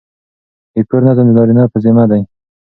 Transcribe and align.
د 0.73 0.75
کور 0.89 1.01
نظم 1.07 1.25
د 1.27 1.31
نارینه 1.37 1.63
په 1.71 1.77
ذمه 1.83 2.05
دی. 2.11 2.21